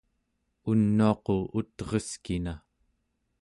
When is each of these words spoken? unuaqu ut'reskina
unuaqu 0.69 1.35
ut'reskina 1.57 2.53